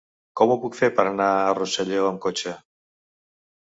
Com 0.39 0.53
ho 0.53 0.57
puc 0.63 0.77
fer 0.79 0.89
per 1.01 1.05
anar 1.13 1.29
a 1.43 1.53
Rosselló 1.61 2.03
amb 2.09 2.25
cotxe? 2.29 2.59